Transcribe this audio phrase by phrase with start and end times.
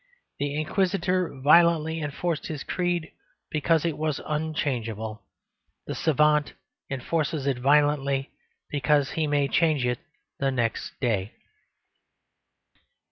[0.39, 3.11] The Inquisitor violently enforced his creed,
[3.51, 5.21] because it was unchangeable.
[5.85, 6.53] The savant
[6.89, 8.31] enforces it violently
[8.71, 9.99] because he may change it
[10.39, 11.33] the next day.